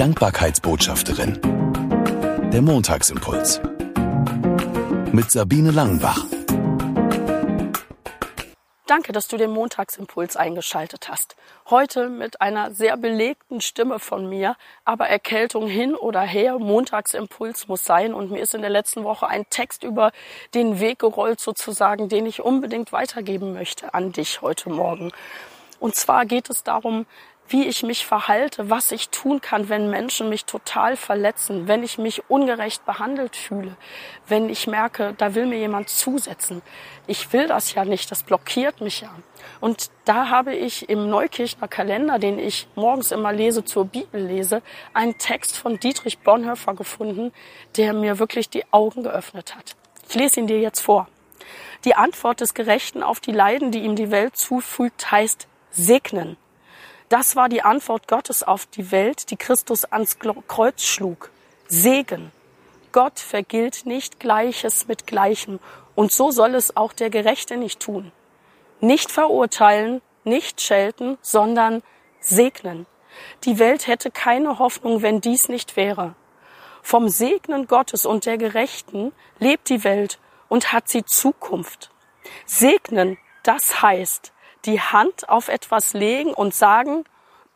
Dankbarkeitsbotschafterin. 0.00 1.38
Der 2.50 2.62
Montagsimpuls. 2.62 3.60
Mit 5.12 5.30
Sabine 5.30 5.72
Langenbach. 5.72 6.24
Danke, 8.86 9.12
dass 9.12 9.28
du 9.28 9.36
den 9.36 9.50
Montagsimpuls 9.50 10.36
eingeschaltet 10.36 11.10
hast. 11.10 11.36
Heute 11.68 12.08
mit 12.08 12.40
einer 12.40 12.72
sehr 12.72 12.96
belegten 12.96 13.60
Stimme 13.60 13.98
von 13.98 14.26
mir, 14.26 14.56
aber 14.86 15.08
Erkältung 15.08 15.66
hin 15.66 15.94
oder 15.94 16.22
her, 16.22 16.58
Montagsimpuls 16.58 17.68
muss 17.68 17.84
sein 17.84 18.14
und 18.14 18.30
mir 18.30 18.40
ist 18.40 18.54
in 18.54 18.62
der 18.62 18.70
letzten 18.70 19.04
Woche 19.04 19.28
ein 19.28 19.50
Text 19.50 19.84
über 19.84 20.12
den 20.54 20.80
Weg 20.80 21.00
gerollt 21.00 21.40
sozusagen, 21.40 22.08
den 22.08 22.24
ich 22.24 22.40
unbedingt 22.40 22.92
weitergeben 22.92 23.52
möchte 23.52 23.92
an 23.92 24.12
dich 24.12 24.40
heute 24.40 24.70
Morgen. 24.70 25.12
Und 25.80 25.94
zwar 25.94 26.26
geht 26.26 26.50
es 26.50 26.62
darum, 26.62 27.06
wie 27.50 27.66
ich 27.66 27.82
mich 27.82 28.06
verhalte, 28.06 28.70
was 28.70 28.92
ich 28.92 29.10
tun 29.10 29.40
kann, 29.40 29.68
wenn 29.68 29.90
Menschen 29.90 30.28
mich 30.28 30.44
total 30.44 30.96
verletzen, 30.96 31.66
wenn 31.66 31.82
ich 31.82 31.98
mich 31.98 32.30
ungerecht 32.30 32.86
behandelt 32.86 33.34
fühle, 33.34 33.76
wenn 34.28 34.48
ich 34.48 34.68
merke, 34.68 35.14
da 35.18 35.34
will 35.34 35.46
mir 35.46 35.58
jemand 35.58 35.88
zusetzen. 35.88 36.62
Ich 37.08 37.32
will 37.32 37.48
das 37.48 37.74
ja 37.74 37.84
nicht, 37.84 38.10
das 38.10 38.22
blockiert 38.22 38.80
mich 38.80 39.00
ja. 39.00 39.10
Und 39.60 39.90
da 40.04 40.28
habe 40.28 40.54
ich 40.54 40.88
im 40.88 41.10
Neukirchner 41.10 41.66
Kalender, 41.66 42.20
den 42.20 42.38
ich 42.38 42.68
morgens 42.76 43.10
immer 43.10 43.32
lese, 43.32 43.64
zur 43.64 43.84
Bibel 43.84 44.24
lese, 44.24 44.62
einen 44.94 45.18
Text 45.18 45.58
von 45.58 45.80
Dietrich 45.80 46.20
Bonhoeffer 46.20 46.74
gefunden, 46.74 47.32
der 47.76 47.92
mir 47.94 48.20
wirklich 48.20 48.48
die 48.48 48.64
Augen 48.72 49.02
geöffnet 49.02 49.56
hat. 49.56 49.74
Ich 50.08 50.14
lese 50.14 50.40
ihn 50.40 50.46
dir 50.46 50.60
jetzt 50.60 50.80
vor. 50.80 51.08
Die 51.84 51.96
Antwort 51.96 52.40
des 52.40 52.54
Gerechten 52.54 53.02
auf 53.02 53.20
die 53.20 53.32
Leiden, 53.32 53.72
die 53.72 53.80
ihm 53.80 53.96
die 53.96 54.10
Welt 54.10 54.36
zufügt, 54.36 55.10
heißt 55.10 55.48
segnen. 55.70 56.36
Das 57.10 57.34
war 57.34 57.48
die 57.48 57.62
Antwort 57.62 58.06
Gottes 58.06 58.44
auf 58.44 58.66
die 58.66 58.92
Welt, 58.92 59.32
die 59.32 59.36
Christus 59.36 59.84
ans 59.84 60.18
Kreuz 60.46 60.84
schlug. 60.84 61.30
Segen. 61.66 62.30
Gott 62.92 63.18
vergilt 63.18 63.84
nicht 63.84 64.20
Gleiches 64.20 64.86
mit 64.86 65.08
Gleichem. 65.08 65.58
Und 65.96 66.12
so 66.12 66.30
soll 66.30 66.54
es 66.54 66.76
auch 66.76 66.92
der 66.92 67.10
Gerechte 67.10 67.56
nicht 67.56 67.80
tun. 67.80 68.12
Nicht 68.80 69.10
verurteilen, 69.10 70.02
nicht 70.22 70.60
schelten, 70.60 71.18
sondern 71.20 71.82
segnen. 72.20 72.86
Die 73.42 73.58
Welt 73.58 73.88
hätte 73.88 74.12
keine 74.12 74.60
Hoffnung, 74.60 75.02
wenn 75.02 75.20
dies 75.20 75.48
nicht 75.48 75.74
wäre. 75.74 76.14
Vom 76.80 77.08
Segnen 77.08 77.66
Gottes 77.66 78.06
und 78.06 78.24
der 78.24 78.38
Gerechten 78.38 79.10
lebt 79.40 79.68
die 79.68 79.82
Welt 79.82 80.20
und 80.48 80.72
hat 80.72 80.88
sie 80.88 81.04
Zukunft. 81.04 81.90
Segnen, 82.46 83.18
das 83.42 83.82
heißt, 83.82 84.32
die 84.64 84.80
Hand 84.80 85.28
auf 85.28 85.48
etwas 85.48 85.92
legen 85.92 86.32
und 86.32 86.54
sagen, 86.54 87.04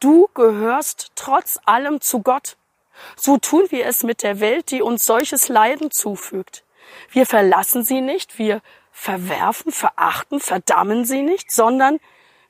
du 0.01 0.29
gehörst 0.35 1.13
trotz 1.15 1.59
allem 1.65 2.01
zu 2.01 2.21
Gott. 2.21 2.57
So 3.17 3.39
tun 3.39 3.67
wir 3.71 3.87
es 3.87 4.03
mit 4.03 4.23
der 4.23 4.41
Welt, 4.41 4.71
die 4.71 4.83
uns 4.83 5.05
solches 5.07 5.49
Leiden 5.49 5.91
zufügt. 5.91 6.65
Wir 7.11 7.27
verlassen 7.27 7.85
sie 7.85 8.01
nicht, 8.01 8.39
wir 8.39 8.61
verwerfen, 8.93 9.73
verachten, 9.73 10.41
verdammen 10.41 11.05
sie 11.05 11.23
nicht, 11.23 11.51
sondern 11.51 11.99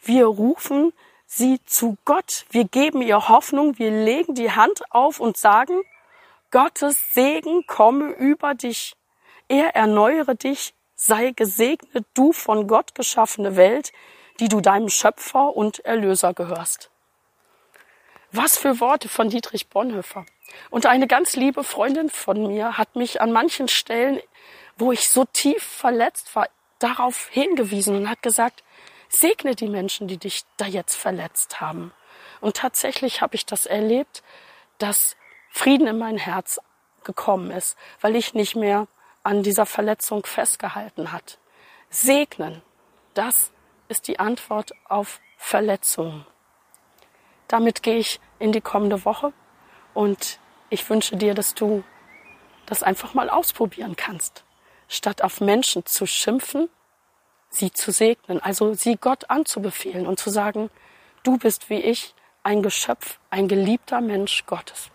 wir 0.02 0.27
rufen 0.27 0.92
sie 1.27 1.61
zu 1.64 1.96
Gott. 2.05 2.44
Wir 2.50 2.64
geben 2.64 3.00
ihr 3.02 3.28
Hoffnung, 3.28 3.78
wir 3.78 3.91
legen 3.91 4.34
die 4.34 4.52
Hand 4.52 4.83
auf 4.91 5.20
und 5.20 5.36
sagen, 5.36 5.80
Gottes 6.50 7.14
Segen 7.14 7.66
komme 7.66 8.11
über 8.12 8.55
dich. 8.55 8.94
Er 9.48 9.74
erneuere 9.74 10.34
dich, 10.34 10.74
sei 10.94 11.30
gesegnet, 11.30 12.06
du 12.14 12.33
von 12.33 12.68
Gott 12.68 12.94
geschaffene 12.94 13.56
Welt, 13.56 13.92
die 14.40 14.48
du 14.48 14.60
deinem 14.60 14.88
Schöpfer 14.88 15.56
und 15.56 15.84
Erlöser 15.84 16.34
gehörst. 16.34 16.90
Was 18.32 18.58
für 18.58 18.80
Worte 18.80 19.08
von 19.08 19.28
Dietrich 19.28 19.68
Bonhoeffer. 19.68 20.27
Und 20.70 20.86
eine 20.86 21.06
ganz 21.06 21.36
liebe 21.36 21.62
Freundin 21.62 22.10
von 22.10 22.48
mir 22.48 22.77
hat 22.77 22.96
mich 22.96 23.20
an 23.20 23.32
manchen 23.32 23.68
Stellen, 23.68 24.20
wo 24.77 24.92
ich 24.92 25.08
so 25.08 25.24
tief 25.24 25.62
verletzt 25.62 26.34
war, 26.34 26.48
darauf 26.80 27.28
hingewiesen 27.28 27.96
und 27.96 28.11
hat 28.11 28.23
gesagt, 28.23 28.64
segne 29.08 29.55
die 29.55 29.68
Menschen, 29.68 30.08
die 30.08 30.18
dich 30.18 30.42
da 30.56 30.67
jetzt 30.67 30.96
verletzt 30.96 31.61
haben. 31.61 31.92
Und 32.40 32.56
tatsächlich 32.56 33.20
habe 33.20 33.36
ich 33.36 33.46
das 33.46 33.67
erlebt, 33.67 34.23
dass 34.78 35.17
Frieden 35.50 35.86
in 35.86 35.98
mein 35.98 36.18
Herz 36.18 36.61
gekommen 37.05 37.50
ist, 37.50 37.77
weil 38.00 38.17
ich 38.17 38.34
nicht 38.34 38.56
mehr 38.56 38.89
an 39.23 39.42
dieser 39.42 39.67
Verletzung 39.67 40.27
festgehalten 40.27 41.12
hat. 41.12 41.39
Segnen, 41.89 42.62
das 43.14 43.52
ist 43.94 44.08
die 44.08 44.18
Antwort 44.18 44.72
auf 44.88 45.20
Verletzungen. 45.36 46.27
Damit 47.46 47.84
gehe 47.84 47.98
ich 47.98 48.18
in 48.40 48.50
die 48.50 48.60
kommende 48.60 49.05
Woche 49.05 49.32
und 49.94 50.40
ich 50.68 50.90
wünsche 50.90 51.16
dir, 51.16 51.32
dass 51.34 51.55
du 51.55 51.84
das 52.66 52.82
einfach 52.82 53.14
mal 53.14 53.30
ausprobieren 53.30 53.94
kannst. 53.94 54.42
Statt 54.88 55.22
auf 55.22 55.40
Menschen 55.40 55.86
zu 55.86 56.06
schimpfen, 56.06 56.68
sie 57.50 57.70
zu 57.70 57.92
segnen, 57.92 58.40
also 58.40 58.74
sie 58.74 58.96
Gott 58.96 59.30
anzubefehlen 59.30 60.08
und 60.08 60.18
zu 60.18 60.28
sagen, 60.28 60.70
du 61.22 61.38
bist 61.38 61.70
wie 61.70 61.80
ich 61.80 62.16
ein 62.42 62.64
Geschöpf, 62.64 63.20
ein 63.30 63.46
geliebter 63.46 64.00
Mensch 64.00 64.44
Gottes. 64.46 64.90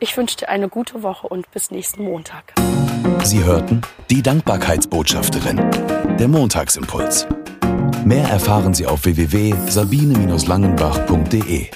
Ich 0.00 0.16
wünsche 0.16 0.38
dir 0.38 0.48
eine 0.48 0.68
gute 0.68 1.04
Woche 1.04 1.28
und 1.28 1.48
bis 1.52 1.70
nächsten 1.70 2.02
Montag. 2.02 2.54
Sie 3.22 3.44
hörten 3.44 3.82
die 4.10 4.22
Dankbarkeitsbotschafterin, 4.22 5.56
der 6.18 6.26
Montagsimpuls. 6.26 7.28
Mehr 8.04 8.28
erfahren 8.28 8.74
Sie 8.74 8.86
auf 8.86 9.04
www.sabine-langenbach.de. 9.04 11.70